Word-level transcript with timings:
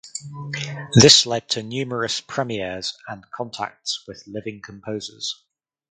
This 0.95 1.27
led 1.27 1.47
to 1.49 1.61
numerous 1.61 2.21
premieres 2.21 2.97
and 3.07 3.23
contacts 3.29 4.03
with 4.07 4.23
living 4.25 4.59
composers. 4.59 5.45